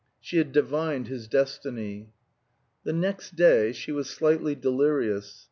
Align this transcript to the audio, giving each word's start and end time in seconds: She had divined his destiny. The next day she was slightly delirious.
She 0.19 0.37
had 0.39 0.51
divined 0.51 1.09
his 1.09 1.27
destiny. 1.27 2.09
The 2.85 2.91
next 2.93 3.35
day 3.35 3.71
she 3.71 3.91
was 3.91 4.09
slightly 4.09 4.55
delirious. 4.55 5.37